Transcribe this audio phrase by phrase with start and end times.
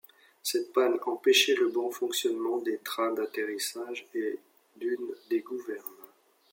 [0.41, 4.39] Cette panne empêchait le bon fonctionnement des trains d'atterrissage et
[4.77, 5.83] d'une des gouvernes.